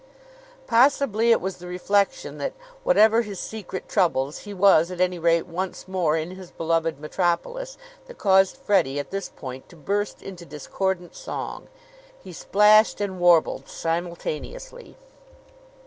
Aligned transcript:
Possibly 0.65 1.29
it 1.29 1.39
was 1.39 1.57
the 1.57 1.67
reflection 1.67 2.39
that, 2.39 2.53
whatever 2.83 3.21
his 3.21 3.39
secret 3.39 3.87
troubles, 3.87 4.39
he 4.39 4.51
was 4.51 4.89
at 4.89 4.99
any 4.99 5.19
rate 5.19 5.45
once 5.45 5.87
more 5.87 6.17
in 6.17 6.31
his 6.31 6.49
beloved 6.49 6.99
metropolis 6.99 7.77
that 8.07 8.17
caused 8.17 8.57
Freddie 8.57 8.97
at 8.97 9.11
this 9.11 9.29
point 9.29 9.69
to 9.69 9.75
burst 9.75 10.23
into 10.23 10.43
discordant 10.43 11.13
song. 11.13 11.67
He 12.19 12.33
splashed 12.33 12.99
and 12.99 13.19
warbled 13.19 13.69
simultaneously. 13.69 14.97